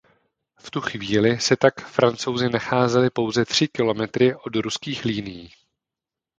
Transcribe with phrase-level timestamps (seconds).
[0.59, 5.51] V tu chvíli se tak Francouzi nacházeli pouze tři kilometry od ruských linií.